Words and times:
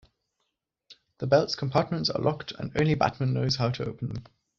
The 1.19 1.27
belt's 1.27 1.55
compartments 1.55 2.09
are 2.09 2.19
locked 2.19 2.53
and 2.57 2.71
only 2.75 2.95
Batman 2.95 3.33
knows 3.35 3.57
how 3.57 3.69
to 3.69 3.85
open 3.85 4.11
them. 4.15 4.23